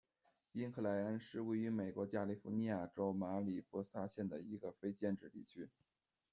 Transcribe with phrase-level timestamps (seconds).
[0.53, 5.69] 因克莱恩是位于美国加利福尼亚州马里波萨县的一个非建制地区。